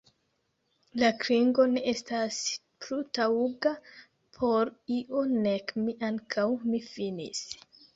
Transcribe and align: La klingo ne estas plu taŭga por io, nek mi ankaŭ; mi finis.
La 1.01 1.11
klingo 1.23 1.65
ne 1.73 1.83
estas 1.91 2.41
plu 2.87 2.99
taŭga 3.19 3.77
por 4.41 4.75
io, 5.01 5.27
nek 5.49 5.79
mi 5.87 6.01
ankaŭ; 6.13 6.53
mi 6.71 6.87
finis. 6.95 7.51